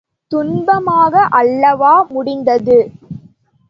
[0.31, 2.79] துன்பமாக அல்லவா முடிந்தது?